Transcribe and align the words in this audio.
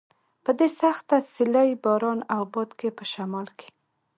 په 0.43 0.51
دې 0.59 0.67
سخته 0.81 1.15
سیلۍ، 1.33 1.69
باران 1.83 2.19
او 2.35 2.41
باد 2.53 2.69
کې 2.79 2.89
په 2.97 3.03
شمال 3.11 3.47
کې. 3.59 3.67